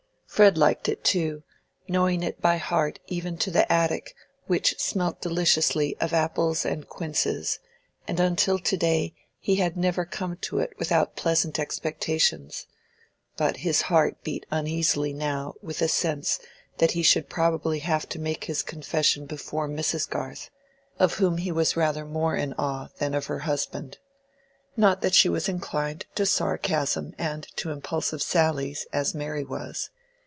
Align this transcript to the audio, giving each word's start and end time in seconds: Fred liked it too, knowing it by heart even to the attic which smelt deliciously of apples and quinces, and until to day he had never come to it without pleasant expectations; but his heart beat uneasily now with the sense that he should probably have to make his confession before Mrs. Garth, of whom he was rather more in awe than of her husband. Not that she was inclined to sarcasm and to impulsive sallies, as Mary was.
Fred 0.33 0.57
liked 0.57 0.87
it 0.87 1.03
too, 1.03 1.43
knowing 1.89 2.23
it 2.23 2.41
by 2.41 2.55
heart 2.55 2.99
even 3.07 3.37
to 3.39 3.51
the 3.51 3.69
attic 3.71 4.15
which 4.47 4.79
smelt 4.79 5.19
deliciously 5.21 5.95
of 5.99 6.13
apples 6.13 6.63
and 6.65 6.87
quinces, 6.87 7.59
and 8.07 8.17
until 8.17 8.57
to 8.57 8.77
day 8.77 9.13
he 9.39 9.57
had 9.57 9.75
never 9.75 10.05
come 10.05 10.37
to 10.37 10.59
it 10.59 10.73
without 10.79 11.17
pleasant 11.17 11.59
expectations; 11.59 12.65
but 13.35 13.57
his 13.57 13.83
heart 13.83 14.23
beat 14.23 14.45
uneasily 14.49 15.11
now 15.11 15.53
with 15.61 15.79
the 15.79 15.89
sense 15.89 16.39
that 16.77 16.91
he 16.91 17.03
should 17.03 17.29
probably 17.29 17.79
have 17.79 18.07
to 18.07 18.17
make 18.17 18.45
his 18.45 18.63
confession 18.63 19.25
before 19.25 19.67
Mrs. 19.67 20.09
Garth, 20.09 20.49
of 20.97 21.15
whom 21.15 21.37
he 21.39 21.51
was 21.51 21.75
rather 21.75 22.05
more 22.05 22.37
in 22.37 22.53
awe 22.53 22.87
than 22.99 23.13
of 23.13 23.25
her 23.25 23.39
husband. 23.39 23.97
Not 24.77 25.01
that 25.01 25.13
she 25.13 25.27
was 25.27 25.49
inclined 25.49 26.05
to 26.15 26.25
sarcasm 26.25 27.13
and 27.17 27.43
to 27.57 27.69
impulsive 27.69 28.21
sallies, 28.23 28.87
as 28.93 29.13
Mary 29.13 29.43
was. 29.43 29.89